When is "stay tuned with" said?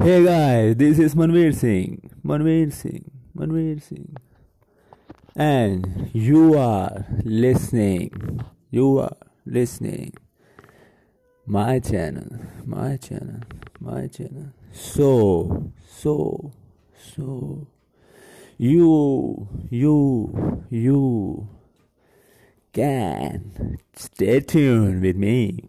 23.96-25.16